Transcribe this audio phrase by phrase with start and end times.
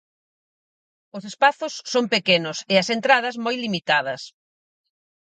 [1.17, 4.21] Os espazos son pequenos, e as entradas moi limitadas.